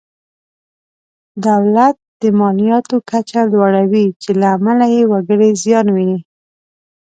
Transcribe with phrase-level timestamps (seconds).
[1.45, 6.19] دولت د مالیاتو کچه لوړوي چې له امله یې وګړي زیان ویني.